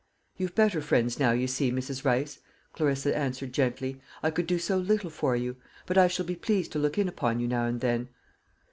[0.35, 2.03] "You've better friends now, you see, Mrs.
[2.03, 2.39] Rice,"
[2.73, 4.01] Clarissa answered gently.
[4.23, 5.57] "I could do so little for you.
[5.85, 8.09] But I shall be pleased to look in upon you now and then."